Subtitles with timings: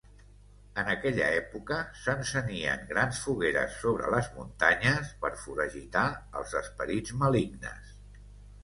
[0.83, 6.09] En aquella època, s'encenien grans fogueres sobre les muntanyes per foragitar
[6.43, 7.97] els esperits malignes.